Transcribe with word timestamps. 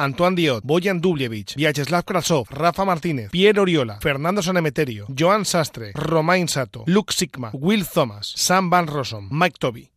Antoine 0.00 0.36
Diot, 0.36 0.64
Boyan 0.64 1.00
Dubljevic, 1.00 1.54
Vyacheslav 1.56 2.04
Krasov, 2.04 2.46
Rafa 2.50 2.84
Martínez, 2.84 3.30
Pierre 3.30 3.60
Oriola, 3.60 3.98
Fernando 4.00 4.42
Sanemeterio, 4.42 5.06
Joan 5.16 5.44
Sastre, 5.44 5.92
Romain 5.94 6.48
Sato, 6.48 6.82
Luke 6.86 7.12
Sigma, 7.12 7.50
Will 7.52 7.86
Thomas, 7.86 8.32
Sam 8.36 8.70
Van 8.70 8.86
Rossum, 8.86 9.28
Mike 9.30 9.56
Toby. 9.58 9.90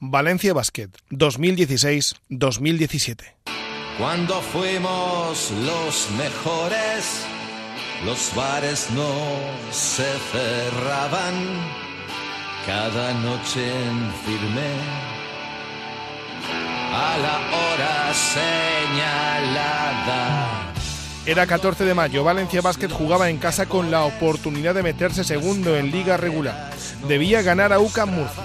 Valencia 0.00 0.54
Basket 0.54 0.90
2016-2017. 1.10 3.34
Cuando 3.98 4.40
fuimos 4.40 5.50
los 5.66 6.08
mejores, 6.16 7.26
los 8.06 8.32
bares 8.34 8.88
no 8.92 9.12
se 9.72 10.06
cerraban 10.32 11.34
cada 12.64 13.12
noche 13.14 13.66
en 13.66 14.12
firme 14.24 15.17
a 16.98 17.16
la 17.18 17.36
hora 17.56 18.12
señalada. 18.92 19.84
Era 21.26 21.46
14 21.46 21.84
de 21.84 21.94
mayo, 21.94 22.24
Valencia 22.24 22.60
Basket 22.60 22.88
jugaba 22.88 23.30
en 23.30 23.38
casa 23.38 23.66
con 23.66 23.90
la 23.92 24.02
oportunidad 24.04 24.74
de 24.74 24.82
meterse 24.82 25.22
segundo 25.22 25.76
en 25.76 25.92
liga 25.92 26.16
regular. 26.16 26.70
Debía 27.06 27.42
ganar 27.42 27.72
a 27.72 27.78
UCAM 27.78 28.10
Murcia. 28.10 28.44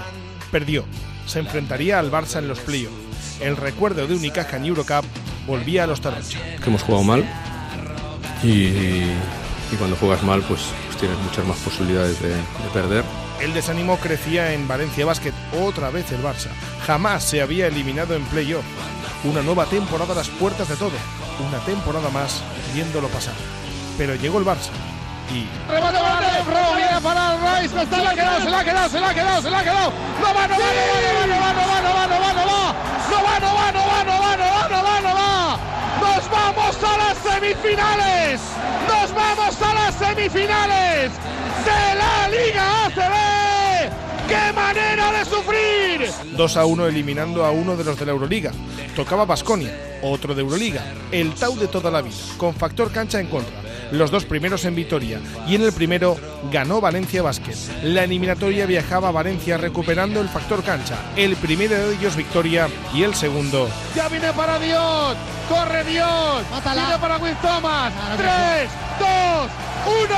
Perdió. 0.51 0.85
Se 1.25 1.39
enfrentaría 1.39 1.97
al 1.97 2.11
Barça 2.11 2.37
en 2.39 2.47
los 2.47 2.59
playoffs. 2.59 3.41
El 3.41 3.57
recuerdo 3.57 4.05
de 4.05 4.13
Unicaja 4.13 4.57
en 4.57 4.65
Eurocup 4.65 5.05
volvía 5.47 5.85
a 5.85 5.87
los 5.87 6.01
Taroncha. 6.01 6.39
Que 6.61 6.69
hemos 6.69 6.83
jugado 6.83 7.03
mal 7.03 7.25
y, 8.43 8.67
y 8.67 9.75
cuando 9.79 9.95
juegas 9.95 10.21
mal 10.21 10.41
pues, 10.43 10.61
pues 10.87 10.97
tienes 10.97 11.17
muchas 11.19 11.45
más 11.47 11.57
posibilidades 11.57 12.21
de, 12.21 12.29
de 12.29 12.69
perder. 12.73 13.03
El 13.41 13.53
desánimo 13.53 13.97
crecía 13.97 14.53
en 14.53 14.67
Valencia 14.67 15.05
Basket, 15.05 15.33
otra 15.61 15.89
vez 15.89 16.11
el 16.11 16.23
Barça. 16.23 16.49
Jamás 16.85 17.23
se 17.23 17.41
había 17.41 17.67
eliminado 17.67 18.15
en 18.15 18.23
playoff. 18.25 18.65
Una 19.23 19.41
nueva 19.41 19.65
temporada 19.65 20.13
a 20.13 20.17
las 20.17 20.29
puertas 20.29 20.67
de 20.69 20.75
todo. 20.75 20.91
Una 21.47 21.59
temporada 21.59 22.09
más 22.09 22.41
viéndolo 22.73 23.07
pasar. 23.09 23.33
Pero 23.97 24.15
llegó 24.15 24.39
el 24.39 24.45
Barça 24.45 24.71
y 25.31 25.47
Remate 25.71 25.97
Dave 25.97 26.43
Rowe, 26.45 26.75
viene 26.75 27.01
para 27.01 27.59
Rice, 27.61 27.73
se 27.85 27.97
la 27.97 28.09
ha 28.09 28.13
quedado, 28.13 28.41
se 28.41 28.49
la 28.49 28.59
ha 28.59 28.63
quedado, 28.63 28.89
se 28.89 28.99
la 28.99 29.09
ha 29.09 29.13
quedado, 29.13 29.41
se 29.41 29.49
la 29.49 29.59
ha 29.59 29.63
quedado. 29.63 29.93
No 30.19 30.33
va, 30.33 30.47
no 30.47 30.55
va, 30.59 30.65
semifinales. 37.53 38.41
Nos 38.87 39.13
vamos 39.13 39.61
a 39.61 39.73
las 39.73 39.95
semifinales 39.95 41.11
de 41.65 41.95
la 41.95 42.29
Liga 42.29 42.85
ACB. 42.85 44.27
¡Qué 44.27 44.53
manera 44.53 45.11
de 45.11 45.25
sufrir! 45.25 46.09
2 46.35 46.57
a 46.57 46.65
1 46.65 46.87
eliminando 46.87 47.45
a 47.45 47.51
uno 47.51 47.75
de 47.75 47.83
los 47.83 47.99
de 47.99 48.05
la 48.05 48.11
Euroliga. 48.13 48.51
Tocaba 48.95 49.25
Basconia, 49.25 49.99
otro 50.01 50.33
de 50.33 50.41
Euroliga, 50.41 50.83
el 51.11 51.33
Tau 51.33 51.55
de 51.55 51.67
toda 51.67 51.91
la 51.91 52.01
vida, 52.01 52.15
con 52.37 52.55
factor 52.55 52.91
cancha 52.91 53.19
en 53.19 53.27
contra. 53.27 53.53
Los 53.93 54.09
dos 54.09 54.25
primeros 54.25 54.65
en 54.65 54.73
Vitoria 54.73 55.19
y 55.47 55.53
en 55.53 55.61
el 55.61 55.71
primero 55.71 56.17
ganó 56.51 56.81
Valencia 56.81 57.21
Basket. 57.21 57.55
La 57.83 58.05
eliminatoria 58.05 58.65
viajaba 58.65 59.09
a 59.09 59.11
Valencia 59.11 59.55
recuperando 59.57 60.19
el 60.19 60.29
factor 60.29 60.63
cancha. 60.63 60.97
El 61.15 61.35
primero 61.35 61.75
de 61.75 61.93
ellos 61.93 62.15
victoria 62.15 62.67
y 62.91 63.03
el 63.03 63.13
segundo 63.13 63.69
Ya 63.95 64.09
viene 64.09 64.33
para 64.33 64.57
Dios. 64.57 65.15
Corre 65.47 65.83
Dios. 65.83 66.43
Viene 66.73 66.97
para 66.99 67.17
Will 67.17 67.35
Thomas. 67.35 67.93
3, 68.17 68.69
2, 68.99 69.07
1. 70.07 70.15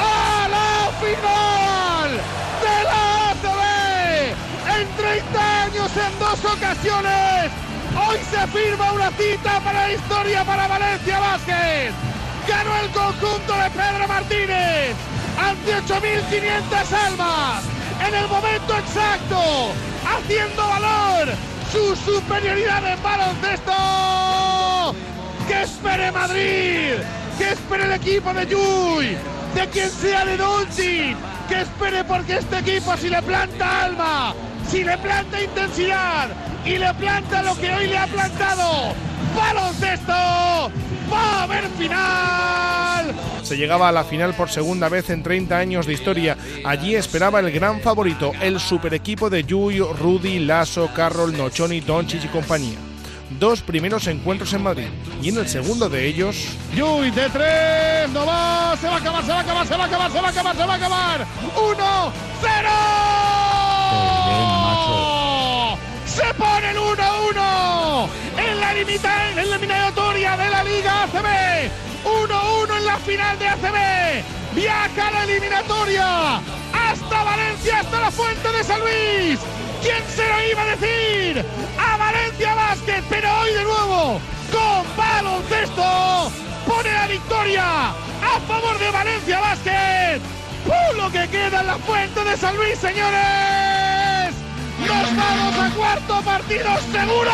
¡A 0.00 0.48
la 0.50 0.90
final 0.98 2.10
de 2.64 2.84
la 2.84 3.30
ACB! 3.30 4.80
En 4.80 4.88
30 4.96 5.62
años, 5.62 5.90
en 5.96 6.18
dos 6.18 6.44
ocasiones. 6.44 7.71
Hoy 7.94 8.18
se 8.30 8.46
firma 8.48 8.92
una 8.92 9.10
cita 9.10 9.60
para 9.60 9.86
la 9.86 9.92
historia 9.92 10.44
para 10.44 10.66
Valencia 10.66 11.18
Vázquez. 11.18 11.92
Ganó 12.48 12.76
el 12.80 12.90
conjunto 12.90 13.54
de 13.54 13.70
Pedro 13.70 14.08
Martínez 14.08 14.96
ante 15.38 15.76
8.500 15.76 16.92
almas 17.06 17.62
en 18.06 18.14
el 18.14 18.28
momento 18.28 18.76
exacto, 18.78 19.72
haciendo 20.06 20.68
valor 20.68 21.28
su 21.70 21.94
superioridad 21.96 22.92
en 22.92 23.02
baloncesto. 23.02 24.94
¡Que 25.46 25.62
espere 25.62 26.10
Madrid! 26.12 26.94
¡Que 27.38 27.52
espere 27.52 27.84
el 27.84 27.92
equipo 27.92 28.32
de 28.32 28.46
Juy! 28.46 29.16
¡De 29.54 29.68
quien 29.68 29.90
sea 29.90 30.24
de 30.24 30.36
Dolci! 30.36 31.14
¡Que 31.48 31.60
espere 31.60 32.04
porque 32.04 32.38
este 32.38 32.58
equipo 32.58 32.96
si 32.96 33.10
le 33.10 33.20
planta 33.22 33.84
alma, 33.84 34.34
si 34.68 34.82
le 34.82 34.96
planta 34.98 35.42
intensidad 35.42 36.30
y 36.64 36.78
le 36.78 36.94
planta 36.94 37.42
lo 37.42 37.56
que 37.56 37.72
hoy 37.72 37.86
le 37.88 37.98
ha 37.98 38.06
plantado! 38.06 38.94
¡Baloncesto! 39.36 40.12
¡Va 41.12 41.40
a 41.40 41.42
haber 41.44 41.68
final! 41.78 43.14
Se 43.42 43.56
llegaba 43.56 43.88
a 43.88 43.92
la 43.92 44.04
final 44.04 44.34
por 44.34 44.48
segunda 44.48 44.88
vez 44.88 45.10
en 45.10 45.22
30 45.22 45.58
años 45.58 45.86
de 45.86 45.92
historia. 45.92 46.36
Allí 46.64 46.94
esperaba 46.94 47.40
el 47.40 47.50
gran 47.50 47.80
favorito, 47.80 48.32
el 48.40 48.60
super 48.60 48.94
equipo 48.94 49.28
de 49.28 49.44
Yui, 49.44 49.78
Rudy, 49.80 50.38
Lasso, 50.38 50.88
Carroll, 50.94 51.36
Nochoni, 51.36 51.80
Doncic 51.80 52.24
y 52.24 52.28
compañía. 52.28 52.78
Dos 53.38 53.62
primeros 53.62 54.06
encuentros 54.06 54.52
en 54.52 54.62
Madrid 54.62 54.88
y 55.22 55.30
en 55.30 55.38
el 55.38 55.48
segundo 55.48 55.88
de 55.88 56.06
ellos 56.06 56.36
Yui 56.74 57.10
de 57.10 57.30
tres, 57.30 58.10
no 58.10 58.26
va, 58.26 58.76
se 58.78 58.86
va 58.86 58.96
a 58.96 58.98
acabar, 58.98 59.24
se 59.24 59.32
va 59.32 59.38
a 59.38 59.40
acabar, 59.40 59.66
se 59.66 59.76
va 59.76 59.84
a 59.84 59.86
acabar, 59.86 60.10
se 60.10 60.20
va 60.20 60.26
a 60.26 60.30
acabar, 60.30 60.56
se 60.56 60.66
va 60.66 60.72
a 60.72 60.76
acabar. 60.76 61.26
¡Uno, 61.56 62.12
cero! 62.40 63.11
Se 66.14 66.34
pone 66.34 66.70
el 66.70 66.76
1-1 66.76 68.08
en 68.36 68.60
la 68.60 68.72
eliminatoria 68.72 70.36
de 70.36 70.50
la 70.50 70.62
Liga 70.62 71.04
ACB. 71.04 71.70
1-1 72.04 72.76
en 72.76 72.84
la 72.84 72.98
final 72.98 73.38
de 73.38 73.48
ACB. 73.48 74.54
Viaja 74.54 75.10
la 75.10 75.24
eliminatoria 75.24 76.36
hasta 76.72 77.24
Valencia, 77.24 77.80
hasta 77.80 78.00
la 78.00 78.10
Fuente 78.10 78.52
de 78.52 78.62
San 78.62 78.80
Luis. 78.80 79.40
¿Quién 79.80 80.02
se 80.14 80.28
lo 80.28 80.50
iba 80.50 80.62
a 80.62 80.76
decir? 80.76 81.46
A 81.78 81.96
Valencia 81.96 82.54
Basket, 82.54 83.02
pero 83.08 83.28
hoy 83.40 83.54
de 83.54 83.64
nuevo 83.64 84.20
con 84.52 84.96
baloncesto 84.96 86.30
pone 86.66 86.92
la 86.92 87.06
victoria 87.06 87.88
a 87.88 88.40
favor 88.46 88.78
de 88.78 88.90
Valencia 88.90 89.40
Basket. 89.40 90.20
¡Uh, 90.66 90.96
lo 90.96 91.10
que 91.10 91.26
queda 91.28 91.60
en 91.60 91.66
la 91.68 91.78
Fuente 91.78 92.22
de 92.22 92.36
San 92.36 92.54
Luis, 92.56 92.78
señores! 92.78 93.61
¡Nos 94.86 95.16
vamos 95.16 95.58
a 95.58 95.70
cuarto 95.74 96.20
partido 96.22 96.68
seguro! 96.92 97.32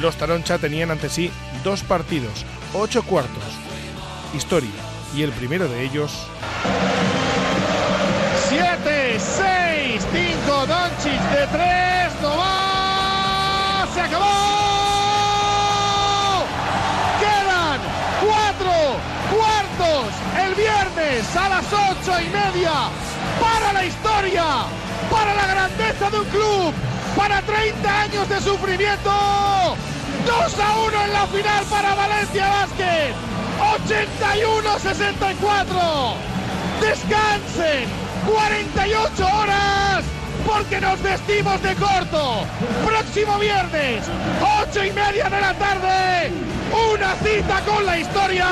los 0.00 0.16
Taroncha 0.16 0.58
tenían 0.58 0.90
ante 0.90 1.08
sí 1.08 1.30
dos 1.62 1.82
partidos, 1.82 2.44
ocho 2.74 3.02
cuartos. 3.04 3.42
Historia. 4.34 4.68
Y 5.14 5.22
el 5.22 5.30
primero 5.32 5.66
de 5.68 5.82
ellos 5.82 6.26
7, 8.48 9.18
6, 9.18 10.06
5, 10.12 10.66
Doncic 10.66 11.22
de 11.30 11.46
3, 11.46 12.12
no 12.20 12.36
va, 12.36 13.86
se 13.94 14.00
acabó. 14.00 14.24
Quedan 17.20 17.80
4 18.20 18.70
cuartos 19.32 20.12
el 20.46 20.54
viernes 20.54 21.36
a 21.36 21.48
las 21.48 21.64
8 21.72 22.20
y 22.20 22.28
media 22.28 22.90
para 23.40 23.72
la 23.72 23.84
historia, 23.86 24.44
para 25.24 25.36
la 25.36 25.46
grandeza 25.46 26.10
de 26.10 26.18
un 26.18 26.26
club, 26.26 26.74
para 27.16 27.40
30 27.40 28.02
años 28.02 28.28
de 28.28 28.38
sufrimiento. 28.40 29.10
2 29.10 29.16
a 30.60 30.78
1 30.86 31.04
en 31.04 31.12
la 31.12 31.26
final 31.28 31.64
para 31.64 31.94
Valencia 31.94 32.48
Basket. 32.48 33.14
81-64. 33.58 36.14
Descansen 36.80 37.88
48 38.26 39.26
horas 39.26 40.04
porque 40.46 40.80
nos 40.80 41.02
vestimos 41.02 41.62
de 41.62 41.74
corto. 41.76 42.44
Próximo 42.84 43.38
viernes, 43.38 44.04
8 44.68 44.84
y 44.84 44.92
media 44.92 45.30
de 45.30 45.40
la 45.40 45.54
tarde, 45.54 46.32
una 46.92 47.14
cita 47.16 47.62
con 47.64 47.86
la 47.86 47.98
historia. 47.98 48.46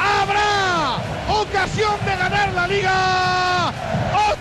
Habrá 0.00 0.96
ocasión 1.28 1.94
de 2.04 2.16
ganar 2.16 2.52
la 2.52 2.66
liga. 2.66 3.72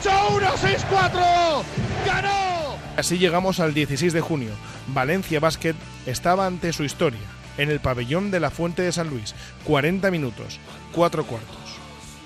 8-1-6-4. 0.04 1.64
Ganó. 2.06 2.78
Así 2.98 3.18
llegamos 3.18 3.60
al 3.60 3.74
16 3.74 4.14
de 4.14 4.22
junio. 4.22 4.52
Valencia 4.88 5.40
Basket 5.40 5.76
estaba 6.06 6.46
ante 6.46 6.74
su 6.74 6.84
historia, 6.84 7.20
en 7.58 7.70
el 7.70 7.80
pabellón 7.80 8.32
de 8.32 8.40
la 8.40 8.52
Fuente 8.52 8.82
de 8.82 8.92
San 8.92 9.10
Luis. 9.10 9.36
40 9.66 10.12
minutos, 10.12 10.60
4 10.94 11.26
cuartos. 11.26 11.58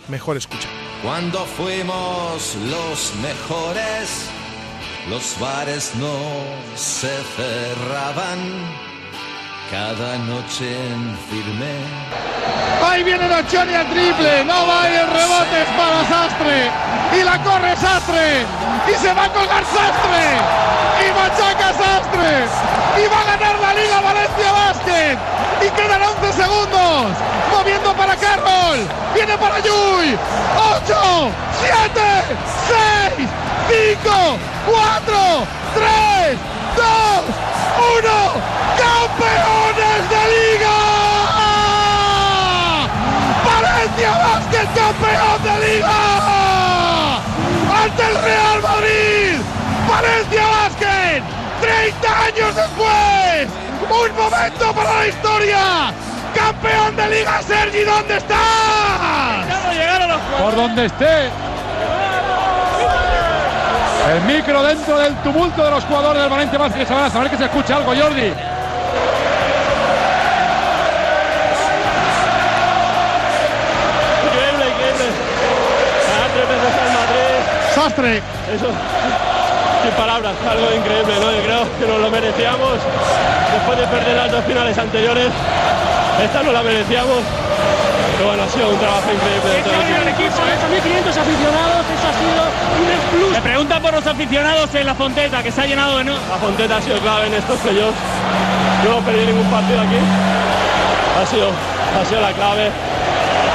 Mejor 0.08 0.38
escuchar. 0.38 0.72
Cuando 1.04 1.40
fuimos 1.46 2.56
los 2.70 3.14
mejores, 3.22 4.30
los 5.10 5.40
bares 5.40 5.94
no 5.96 6.18
se 6.76 7.16
cerraban. 7.36 8.89
Cada 9.70 10.18
noche 10.26 10.66
en 10.66 11.16
firme. 11.30 11.70
Ahí 12.84 13.04
viene 13.04 13.28
Nocioni 13.28 13.76
al 13.76 13.88
triple, 13.90 14.44
no 14.44 14.66
va 14.66 14.90
y 14.90 14.96
el 14.96 15.08
rebote 15.08 15.62
es 15.62 15.70
para 15.78 16.02
Sastre. 16.10 16.72
Y 17.16 17.24
la 17.24 17.38
corre 17.44 17.76
Sastre. 17.76 18.46
Y 18.90 18.96
se 18.96 19.14
va 19.14 19.26
a 19.26 19.30
colgar 19.30 19.64
Sastre. 19.66 20.26
Y 21.06 21.12
machaca 21.14 21.74
Sastre. 21.74 22.48
Y 22.98 23.04
ganar 23.10 23.60
la 23.60 23.74
Liga 23.76 24.02
Valencia 24.02 24.52
Basket. 24.52 25.18
Y 25.64 25.70
quedan 25.70 26.02
11 26.02 26.34
segundos. 26.34 27.18
Moviendo 27.52 27.94
para 27.94 28.16
Carroll. 28.16 28.80
Viene 29.14 29.38
para 29.38 29.60
Yui. 29.60 30.18
8, 30.88 31.32
7, 31.62 32.02
6, 33.18 33.30
5, 34.02 34.38
4, 34.66 35.48
3, 35.76 36.38
2, 36.76 37.49
1. 37.80 38.10
¡Campeones 38.78 40.10
de 40.10 40.22
Liga! 40.36 40.78
¡Valencia 43.46 44.12
Basket 44.12 44.70
campeón 44.76 45.44
de 45.44 45.68
Liga! 45.68 46.00
¡Ante 47.84 48.04
el 48.04 48.22
Real 48.22 48.62
Madrid! 48.62 49.36
¡Valencia 49.90 50.44
Basket! 50.48 51.24
30 51.62 52.24
años 52.26 52.56
después. 52.56 53.48
Un 53.90 54.16
momento 54.16 54.74
para 54.74 54.94
la 54.96 55.08
historia. 55.08 55.94
Campeón 56.36 56.96
de 56.96 57.10
Liga 57.10 57.42
Sergi, 57.42 57.84
¿dónde 57.84 58.18
estás? 58.18 58.40
Por 60.40 60.56
donde 60.56 60.86
esté. 60.86 61.49
El 64.10 64.22
micro 64.24 64.64
dentro 64.64 64.98
del 64.98 65.16
tumulto 65.18 65.64
de 65.64 65.70
los 65.70 65.84
jugadores 65.84 66.22
del 66.24 66.32
Valencia 66.32 66.58
van 66.58 66.74
a 67.04 67.10
saber 67.12 67.30
que 67.30 67.38
se 67.38 67.46
escucha 67.46 67.76
algo, 67.76 67.90
Jordi. 67.90 68.34
Increíble, 74.26 74.66
increíble. 74.66 75.06
Madrid. 76.96 77.76
Sastre. 77.76 78.18
Eso, 78.18 78.72
sin 79.84 79.92
palabras, 79.92 80.34
algo 80.50 80.72
increíble, 80.76 81.14
¿no? 81.20 81.32
Yo 81.32 81.44
creo 81.44 81.80
que 81.80 81.86
nos 81.86 82.00
lo 82.02 82.10
merecíamos. 82.10 82.80
Después 83.54 83.78
de 83.78 83.86
perder 83.88 84.16
las 84.18 84.32
dos 84.32 84.44
finales 84.46 84.76
anteriores, 84.76 85.28
esta 86.24 86.42
no 86.42 86.52
la 86.52 86.64
merecíamos. 86.64 87.20
Pero 88.20 88.36
bueno, 88.36 88.44
ha 88.44 88.50
sido 88.50 88.68
un 88.68 88.78
trabajo 88.80 89.08
increíble. 89.16 89.48
de 89.48 89.64
todo 89.64 89.80
el 89.80 90.08
equipo. 90.12 90.36
¿eh? 90.44 90.60
1.500 90.60 91.08
aficionados, 91.08 91.86
eso 91.88 92.04
ha 92.04 92.16
sido 92.20 92.42
un 92.76 93.00
plus. 93.16 93.32
Me 93.32 93.42
preguntan 93.42 93.82
por 93.82 93.94
los 93.94 94.06
aficionados 94.06 94.76
en 94.76 94.86
la 94.86 94.94
Fonteta, 94.94 95.42
que 95.42 95.52
se 95.54 95.62
ha 95.62 95.66
llenado 95.66 96.00
de 96.00 96.04
no. 96.04 96.12
La 96.28 96.36
Fonteta 96.36 96.76
ha 96.76 96.82
sido 96.82 97.00
clave 97.00 97.28
en 97.28 97.36
estos 97.36 97.58
playoffs. 97.60 97.96
No 98.84 98.92
hemos 98.92 99.06
perdido 99.06 99.26
ningún 99.26 99.50
partido 99.50 99.80
aquí. 99.80 99.96
Ha 101.16 101.26
sido, 101.28 101.48
ha 101.48 102.06
sido 102.10 102.20
la 102.20 102.34
clave. 102.34 102.72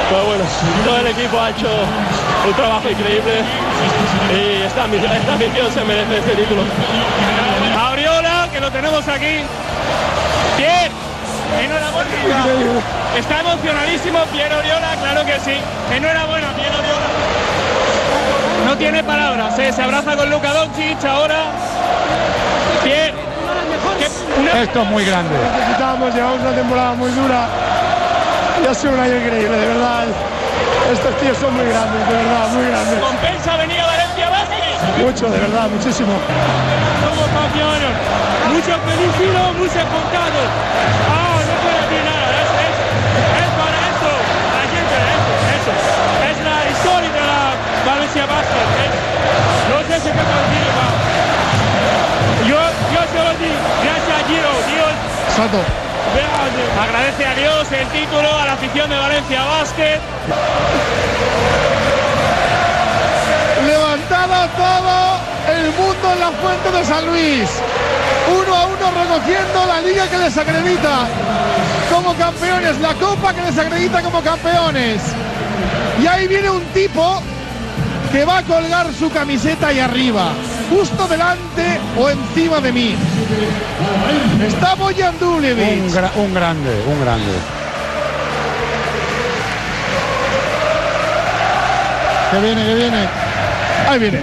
Pero 0.09 0.25
bueno, 0.25 0.43
todo 0.83 0.97
el 0.97 1.07
equipo 1.13 1.39
ha 1.39 1.49
hecho 1.51 1.69
un 2.47 2.53
trabajo 2.53 2.89
increíble 2.89 3.45
y 4.33 4.63
esta, 4.65 4.85
esta 4.85 5.33
ambición 5.33 5.71
se 5.71 5.83
merece 5.85 6.17
este 6.17 6.35
título. 6.41 6.63
Auriola, 7.85 8.49
que 8.51 8.59
lo 8.59 8.71
tenemos 8.71 9.07
aquí. 9.07 9.45
Enhorabuena. 11.61 12.09
Está 13.17 13.39
emocionadísimo 13.39 14.19
Piero 14.31 14.57
Oriola, 14.57 14.95
claro 15.01 15.25
que 15.25 15.39
sí. 15.39 15.55
Enhorabuena, 15.93 16.47
Piero 16.55 16.77
Oriola. 16.79 17.07
No 18.65 18.75
tiene 18.77 19.03
palabras, 19.03 19.57
¿eh? 19.59 19.71
se 19.71 19.81
abraza 19.81 20.15
con 20.15 20.29
Luka 20.29 20.51
Doncic 20.53 21.03
ahora. 21.05 21.37
Bien. 22.83 23.13
¿Qué- 23.99 24.41
una- 24.41 24.61
Esto 24.63 24.81
es 24.81 24.87
muy 24.89 25.05
grande. 25.05 25.35
necesitábamos, 25.57 26.13
llevamos 26.13 26.39
una 26.41 26.51
temporada 26.51 26.93
muy 26.93 27.11
dura 27.11 27.47
y 28.63 28.67
ha 28.67 28.73
sido 28.73 28.93
un 28.93 28.99
año 28.99 29.15
increíble, 29.15 29.57
de 29.57 29.67
verdad. 29.67 30.03
Estos 30.91 31.17
tíos 31.17 31.37
son 31.37 31.53
muy 31.55 31.65
grandes, 31.65 32.07
de 32.07 32.13
verdad, 32.15 32.47
muy 32.49 32.65
grandes. 32.67 32.99
compensa 32.99 33.57
venir 33.57 33.79
a 33.79 33.85
Valencia 33.85 34.29
Basket. 34.29 35.03
Mucho, 35.03 35.29
de 35.29 35.39
verdad, 35.39 35.67
muchísimo. 35.69 36.13
Somos 37.03 37.27
campeones. 37.41 37.95
Muchos 38.51 38.77
felicidades, 38.87 39.53
muchos 39.57 39.85
contados. 39.93 40.47
Ah, 41.09 41.37
no 41.45 41.53
puedo 41.61 41.77
decir 41.85 42.01
nada. 42.05 42.27
Es, 42.41 42.49
es, 42.65 42.75
es 43.41 43.49
para 43.59 43.77
esto. 43.91 44.11
La 44.55 44.63
gente, 44.73 44.95
eso, 45.15 45.33
eso. 45.57 45.73
Es 46.29 46.37
la 46.45 46.59
historia 46.71 47.11
de 47.11 47.21
la 47.21 47.43
Valencia 47.85 48.25
Basket. 48.25 48.69
Es- 48.85 49.03
no 49.69 49.77
sé 49.89 49.95
si 49.99 50.09
qué 50.09 50.23
decir. 50.23 50.67
Yo, 52.47 52.59
yo 52.93 53.01
solo 53.11 53.31
digo, 53.41 53.57
gracias 53.83 54.15
a 54.15 54.27
Giro, 54.27 54.53
Dios 54.69 54.93
Sato. 55.35 55.59
agradece 56.79 57.25
a 57.25 57.33
Dios 57.33 57.71
el 57.71 57.87
título, 57.87 58.29
a 58.39 58.45
la 58.45 58.53
afición 58.53 58.89
de 58.89 58.97
Valencia 58.97 59.43
Basket. 59.43 59.99
Levantado 63.65 64.47
todo 64.55 65.19
el 65.57 65.71
mundo 65.71 66.13
en 66.13 66.19
la 66.19 66.31
fuente 66.31 66.71
de 66.71 66.85
San 66.85 67.05
Luis. 67.07 67.49
Uno 68.27 68.55
a 68.55 68.65
uno 68.65 68.91
recogiendo 69.03 69.65
la 69.67 69.81
liga 69.81 70.07
que 70.07 70.17
les 70.17 70.37
acredita 70.37 71.07
como 71.93 72.13
campeones, 72.15 72.79
la 72.79 72.93
copa 72.95 73.33
que 73.33 73.41
les 73.43 73.57
acredita 73.57 74.01
como 74.01 74.21
campeones. 74.21 75.01
Y 76.01 76.07
ahí 76.07 76.27
viene 76.27 76.49
un 76.49 76.63
tipo 76.73 77.21
que 78.11 78.25
va 78.25 78.39
a 78.39 78.43
colgar 78.43 78.87
su 78.97 79.11
camiseta 79.11 79.67
ahí 79.67 79.79
arriba, 79.79 80.29
justo 80.69 81.07
delante 81.07 81.79
o 81.97 82.09
encima 82.09 82.59
de 82.61 82.71
mí. 82.71 82.95
Está 84.47 84.75
Boyan 84.75 85.13
Un, 85.15 85.19
Duljevic. 85.19 85.93
gra- 85.93 86.11
un 86.15 86.33
grande, 86.33 86.83
un 86.87 87.01
grande. 87.01 87.31
Que 92.31 92.39
viene, 92.41 92.65
que 92.65 92.75
viene. 92.75 93.07
Ahí 93.87 93.99
viene. 93.99 94.19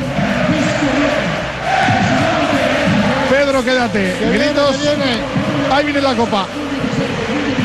Pedro, 3.65 3.89
quédate. 3.91 4.17
Gritos. 4.33 4.77
Ahí 5.73 5.85
viene 5.85 6.01
la 6.01 6.15
copa. 6.15 6.47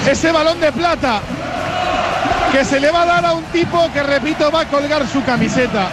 Ese 0.08 0.32
balón 0.32 0.60
de 0.60 0.72
plata 0.72 1.22
que 2.52 2.64
se 2.64 2.80
le 2.80 2.92
va 2.92 3.02
a 3.02 3.06
dar 3.06 3.26
a 3.26 3.34
un 3.34 3.44
tipo 3.46 3.92
que, 3.94 4.02
repito, 4.04 4.52
va 4.52 4.62
a 4.62 4.66
colgar 4.66 5.08
su 5.08 5.24
camiseta. 5.24 5.90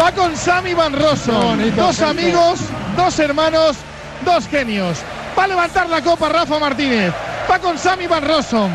Va 0.00 0.12
con 0.12 0.36
Sammy 0.36 0.74
Van 0.74 0.92
Rossum. 0.92 1.74
Dos 1.74 2.00
amigos, 2.00 2.60
dos 2.96 3.18
hermanos, 3.18 3.76
dos 4.24 4.46
genios. 4.48 4.98
Va 5.38 5.44
a 5.44 5.48
levantar 5.48 5.88
la 5.88 6.00
copa 6.02 6.28
Rafa 6.28 6.58
Martínez. 6.58 7.12
Va 7.50 7.58
con 7.58 7.78
Sammy 7.78 8.06
Van 8.06 8.24
Rossum. 8.24 8.70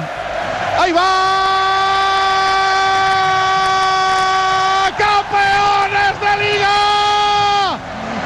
Ahí 0.80 0.92
va. 0.92 1.46
¡Campeones 4.98 6.20
de 6.22 6.38
Liga! 6.44 6.70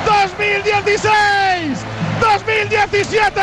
2016, 0.05 1.79
2017. 3.03 3.42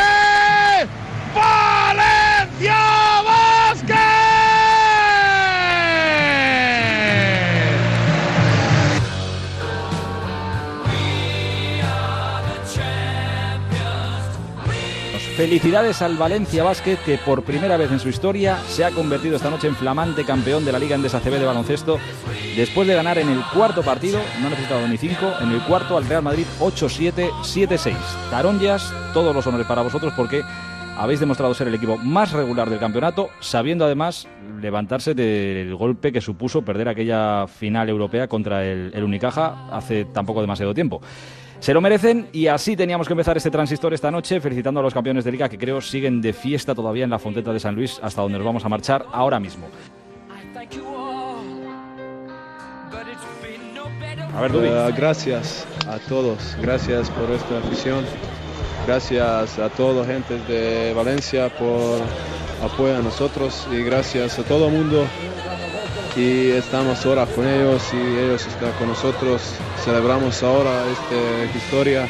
Felicidades 15.41 16.03
al 16.03 16.17
Valencia 16.17 16.63
Basket 16.63 16.97
que 17.03 17.17
por 17.17 17.41
primera 17.41 17.75
vez 17.75 17.91
en 17.91 17.99
su 17.99 18.09
historia 18.09 18.59
se 18.67 18.85
ha 18.85 18.91
convertido 18.91 19.37
esta 19.37 19.49
noche 19.49 19.67
en 19.67 19.75
flamante 19.75 20.23
campeón 20.23 20.63
de 20.63 20.71
la 20.71 20.77
Liga 20.77 20.93
Endesa 20.93 21.19
CB 21.19 21.39
de 21.39 21.45
baloncesto 21.45 21.97
después 22.55 22.87
de 22.87 22.93
ganar 22.93 23.17
en 23.17 23.27
el 23.27 23.41
cuarto 23.51 23.81
partido, 23.81 24.19
no 24.39 24.45
ha 24.45 24.49
necesitado 24.51 24.87
ni 24.87 24.99
cinco, 24.99 25.33
en 25.41 25.49
el 25.49 25.63
cuarto 25.63 25.97
al 25.97 26.05
Real 26.05 26.21
Madrid 26.21 26.45
8-7, 26.59 27.31
7-6. 27.41 27.95
Taronjas, 28.29 28.93
todos 29.15 29.33
los 29.33 29.47
honores 29.47 29.65
para 29.65 29.81
vosotros 29.81 30.13
porque 30.15 30.43
habéis 30.95 31.19
demostrado 31.19 31.55
ser 31.55 31.69
el 31.69 31.73
equipo 31.73 31.97
más 31.97 32.33
regular 32.33 32.69
del 32.69 32.77
campeonato, 32.77 33.31
sabiendo 33.39 33.85
además 33.85 34.27
levantarse 34.61 35.15
del 35.15 35.73
golpe 35.73 36.11
que 36.11 36.21
supuso 36.21 36.61
perder 36.61 36.87
aquella 36.87 37.47
final 37.47 37.89
europea 37.89 38.27
contra 38.27 38.63
el, 38.63 38.91
el 38.93 39.03
Unicaja 39.03 39.67
hace 39.71 40.05
tampoco 40.05 40.41
demasiado 40.41 40.75
tiempo. 40.75 41.01
Se 41.61 41.75
lo 41.75 41.79
merecen 41.79 42.27
y 42.33 42.47
así 42.47 42.75
teníamos 42.75 43.05
que 43.05 43.13
empezar 43.13 43.37
este 43.37 43.51
transistor 43.51 43.93
esta 43.93 44.09
noche, 44.09 44.41
felicitando 44.41 44.79
a 44.79 44.83
los 44.83 44.95
campeones 44.95 45.23
de 45.23 45.31
liga 45.31 45.47
que 45.47 45.59
creo 45.59 45.79
siguen 45.79 46.19
de 46.19 46.33
fiesta 46.33 46.73
todavía 46.73 47.03
en 47.03 47.11
la 47.11 47.19
Fonteta 47.19 47.53
de 47.53 47.59
San 47.59 47.75
Luis, 47.75 47.99
hasta 48.01 48.23
donde 48.23 48.39
nos 48.39 48.45
vamos 48.45 48.65
a 48.65 48.69
marchar 48.69 49.05
ahora 49.13 49.39
mismo. 49.39 49.67
A 54.35 54.41
ver. 54.41 54.51
Eh, 54.55 54.93
gracias 54.97 55.67
a 55.87 55.99
todos, 56.09 56.57
gracias 56.59 57.11
por 57.11 57.29
esta 57.29 57.59
afición, 57.59 58.05
gracias 58.87 59.59
a 59.59 59.69
toda 59.69 60.01
la 60.01 60.11
gente 60.11 60.39
de 60.51 60.95
Valencia 60.95 61.49
por 61.59 61.99
apoyo 62.63 62.97
a 62.97 63.01
nosotros 63.03 63.67
y 63.71 63.83
gracias 63.83 64.39
a 64.39 64.43
todo 64.43 64.65
el 64.65 64.73
mundo 64.73 65.05
y 66.15 66.49
estamos 66.51 67.05
ahora 67.05 67.27
con 67.27 67.47
ellos 67.47 67.83
y 67.93 67.97
ellos 67.97 68.47
están 68.47 68.71
con 68.79 68.87
nosotros, 68.87 69.53
celebramos 69.83 70.43
ahora 70.43 70.83
esta 70.87 71.57
historia 71.57 72.07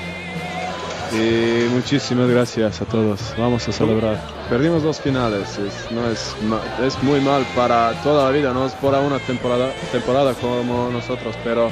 y 1.14 1.68
muchísimas 1.70 2.30
gracias 2.30 2.82
a 2.82 2.86
todos, 2.86 3.34
vamos 3.38 3.68
a 3.68 3.72
celebrar. 3.72 4.20
Perdimos 4.50 4.84
dos 4.84 5.00
finales, 5.00 5.58
es, 5.58 5.92
no 5.92 6.10
es, 6.10 6.36
es 6.84 7.04
muy 7.04 7.20
mal 7.22 7.46
para 7.56 7.94
toda 8.04 8.26
la 8.26 8.32
vida, 8.32 8.54
no 8.54 8.66
es 8.66 8.74
por 8.74 8.94
una 8.94 9.20
temporada, 9.20 9.72
temporada 9.92 10.34
como 10.36 10.90
nosotros, 10.90 11.36
pero 11.44 11.70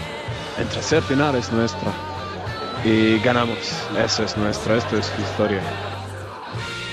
el 0.57 0.67
tercer 0.67 1.01
final 1.03 1.35
es 1.35 1.51
nuestra 1.51 1.91
y 2.83 3.19
ganamos, 3.19 3.57
eso 3.97 4.23
es 4.23 4.37
nuestro, 4.37 4.75
esto 4.75 4.97
es 4.97 5.11
historia. 5.19 5.61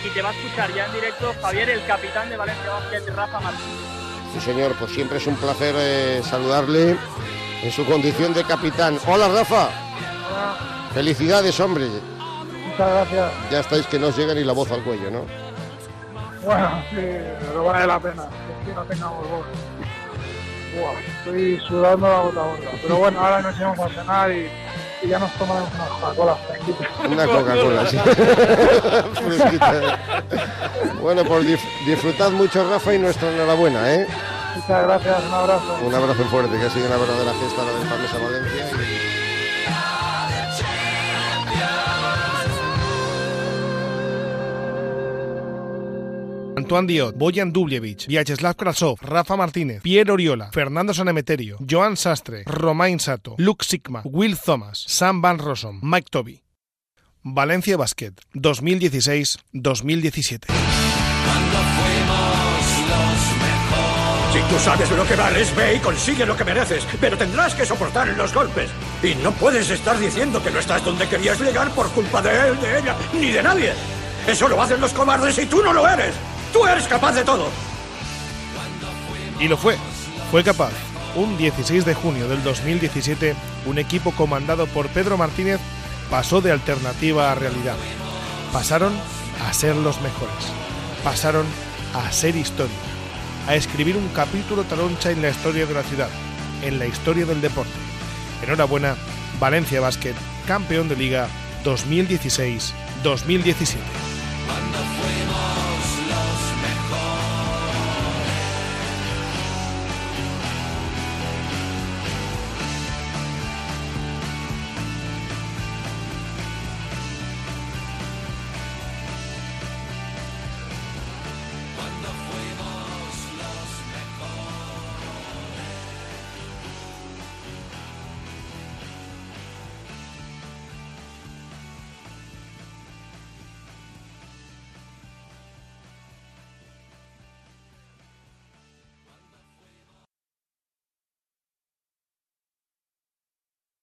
y 0.05 0.11
te 0.11 0.23
va 0.23 0.31
a 0.31 0.33
escuchar 0.33 0.73
ya 0.75 0.87
en 0.87 0.93
directo 0.93 1.35
Javier, 1.41 1.71
el 1.71 1.85
capitán 1.87 2.29
de 2.29 2.37
Valencia 2.37 2.71
Basket, 2.71 3.15
Rafa 3.15 3.41
Martínez. 3.41 3.96
Sí, 4.37 4.53
señor, 4.53 4.75
pues 4.79 4.93
siempre 4.93 5.17
es 5.17 5.27
un 5.27 5.35
placer 5.37 5.75
eh, 5.79 6.21
saludarle 6.23 6.99
en 7.63 7.73
su 7.73 7.87
condición 7.87 8.35
de 8.35 8.45
capitán. 8.45 8.99
Hola, 9.07 9.29
Rafa. 9.29 9.71
Felicidades, 10.93 11.59
hombre. 11.59 11.87
Muchas 12.69 12.91
gracias. 12.91 13.33
Ya 13.51 13.61
estáis 13.61 13.87
que 13.87 13.99
no 13.99 14.09
os 14.09 14.19
llega 14.19 14.35
ni 14.35 14.45
la 14.45 14.53
voz 14.53 14.71
al 14.71 14.83
cuello, 14.83 15.11
¿no? 15.11 15.25
Bueno, 16.45 16.83
sí, 16.91 16.97
pero 16.99 17.65
vale 17.65 17.87
la 17.87 17.99
pena. 17.99 18.29
Que 18.67 18.75
no 18.75 18.83
tengamos 18.83 19.27
voz. 19.27 19.47
Buah, 20.77 21.01
estoy 21.19 21.59
sudando 21.67 22.07
la 22.07 22.19
gota 22.21 22.41
a 22.41 22.47
gota. 22.49 22.71
Pero 22.83 22.97
bueno, 22.97 23.19
ahora 23.19 23.41
nos 23.41 23.59
íbamos 23.59 23.79
a 23.79 23.89
cenar 23.89 24.33
y, 24.33 24.51
y 25.03 25.09
ya 25.09 25.19
nos 25.19 25.33
tomaremos 25.35 25.71
unas 25.75 25.89
Coca-Cola 25.89 26.37
fresquitas. 26.37 26.89
Una 27.11 27.27
Coca-Cola, 27.27 27.87
sí. 27.91 27.99
Fresquita. 29.15 29.99
bueno, 31.01 31.25
pues 31.25 31.45
dif- 31.47 31.85
disfrutad 31.87 32.31
mucho, 32.31 32.69
Rafa, 32.71 32.95
y 32.95 32.99
nuestra 32.99 33.31
enhorabuena, 33.33 33.95
¿eh? 33.95 34.07
Muchas 34.57 34.83
gracias, 34.85 35.25
un 35.29 35.35
abrazo. 35.35 35.79
Un 35.85 35.95
abrazo 35.95 36.25
fuerte, 36.25 36.59
que 36.59 36.65
ha 36.67 36.71
sido 36.71 36.87
una 36.87 36.97
verdadera 36.97 37.33
fiesta 37.33 37.63
la 37.63 37.73
del 37.79 37.89
Farnesa 37.89 38.19
Valencia. 38.19 38.71
y- 38.73 39.16
Antoine 46.57 46.87
Diot, 46.87 47.19
Boyan 47.19 47.53
Dubljevic, 47.53 48.07
Vyacheslav 48.07 48.57
Krasov, 48.57 48.99
Rafa 49.03 49.37
Martínez, 49.37 49.83
Pierre 49.83 50.11
Oriola, 50.11 50.51
Fernando 50.53 50.95
Sanemeterio, 50.95 51.59
Joan 51.71 51.99
Sastre, 51.99 52.45
Romain 52.47 52.99
Sato, 52.99 53.35
Luke 53.37 53.63
Sigma, 53.63 54.01
Will 54.05 54.39
Thomas, 54.39 54.83
Sam 54.89 55.21
Van 55.21 55.39
Rossum, 55.39 55.81
Mike 55.83 56.09
Toby. 56.11 56.43
Valencia 57.23 57.77
Basket 57.77 58.15
2016-2017. 58.33 60.47
Si 64.33 64.39
tú 64.49 64.59
sabes 64.59 64.91
lo 64.93 65.07
que 65.07 65.17
vales, 65.17 65.55
ve 65.55 65.75
y 65.75 65.79
consigue 65.81 66.25
lo 66.25 66.35
que 66.37 66.45
mereces, 66.45 66.87
pero 66.99 67.19
tendrás 67.19 67.55
que 67.55 67.67
soportar 67.67 68.09
los 68.17 68.33
golpes. 68.33 68.71
Y 69.03 69.15
no 69.17 69.33
puedes 69.33 69.69
estar 69.69 69.99
diciendo 69.99 70.43
que 70.43 70.51
no 70.51 70.61
estás 70.61 70.83
donde 70.83 71.07
querías 71.07 71.39
llegar 71.39 71.71
por 71.73 71.91
culpa 71.91 72.23
de 72.23 72.49
él, 72.49 72.59
de 72.61 72.79
ella, 72.79 72.97
ni 73.13 73.33
de 73.33 73.43
nadie. 73.43 73.73
Eso 74.27 74.49
lo 74.49 74.63
hacen 74.63 74.81
los 74.81 74.95
cobardes 74.95 75.39
y 75.39 75.45
tú 75.47 75.63
no 75.63 75.75
lo 75.75 75.87
eres. 75.87 76.15
Tú 76.57 76.65
eres 76.65 76.89
capaz 76.89 77.13
de 77.13 77.23
todo. 77.23 77.51
Y 79.39 79.47
lo 79.47 79.59
fue, 79.59 79.77
fue 80.31 80.43
capaz. 80.43 80.73
Un 81.15 81.37
16 81.37 81.85
de 81.85 81.93
junio 81.93 82.29
del 82.29 82.43
2017, 82.43 83.37
un 83.67 83.77
equipo 83.77 84.13
comandado 84.13 84.67
por 84.67 84.89
Pedro 84.89 85.19
Martínez 85.19 85.61
pasó 86.09 86.41
de 86.41 86.53
alternativa 86.53 87.31
a 87.31 87.35
realidad. 87.35 87.77
Pasaron 88.55 88.95
a 89.47 89.53
ser 89.53 89.77
los 89.77 90.01
mejores. 90.01 90.47
Pasaron 91.05 91.45
a 91.93 92.11
ser 92.11 92.37
historia. 92.37 92.75
A 93.47 93.55
escribir 93.55 93.99
un 93.99 94.09
capítulo 94.09 94.65
taloncha 94.65 95.11
en 95.11 95.21
la 95.21 95.29
historia 95.29 95.67
de 95.67 95.75
la 95.75 95.83
ciudad, 95.83 96.09
en 96.63 96.79
la 96.79 96.87
historia 96.87 97.27
del 97.27 97.43
deporte. 97.43 97.71
Enhorabuena, 98.43 98.97
Valencia 99.39 99.83
Basket, 99.83 100.15
campeón 100.47 100.89
de 100.89 100.97
liga 100.97 101.29
2016-2017. 101.65 104.06